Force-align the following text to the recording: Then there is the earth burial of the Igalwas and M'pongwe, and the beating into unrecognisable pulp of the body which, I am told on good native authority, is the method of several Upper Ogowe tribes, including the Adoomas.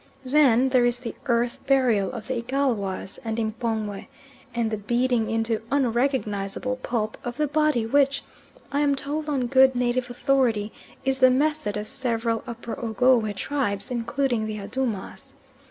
Then 0.25 0.69
there 0.69 0.83
is 0.83 1.01
the 1.01 1.13
earth 1.27 1.59
burial 1.67 2.11
of 2.11 2.25
the 2.25 2.33
Igalwas 2.39 3.19
and 3.23 3.37
M'pongwe, 3.37 4.07
and 4.55 4.71
the 4.71 4.77
beating 4.77 5.29
into 5.29 5.61
unrecognisable 5.69 6.77
pulp 6.77 7.19
of 7.23 7.37
the 7.37 7.45
body 7.45 7.85
which, 7.85 8.23
I 8.71 8.79
am 8.79 8.95
told 8.95 9.29
on 9.29 9.45
good 9.45 9.75
native 9.75 10.09
authority, 10.09 10.73
is 11.05 11.19
the 11.19 11.29
method 11.29 11.77
of 11.77 11.87
several 11.87 12.43
Upper 12.47 12.73
Ogowe 12.83 13.31
tribes, 13.35 13.91
including 13.91 14.47
the 14.47 14.57
Adoomas. 14.57 15.35